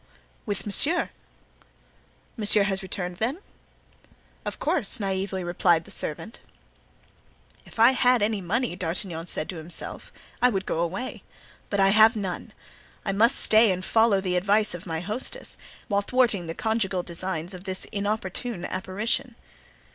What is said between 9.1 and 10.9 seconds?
to himself, "I would go